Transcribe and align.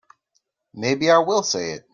Maybe 0.73 1.11
I 1.11 1.19
will 1.19 1.43
say 1.43 1.73
it. 1.73 1.87